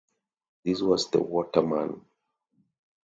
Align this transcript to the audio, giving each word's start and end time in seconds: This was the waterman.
This 0.65 0.81
was 0.81 1.11
the 1.11 1.21
waterman. 1.21 2.03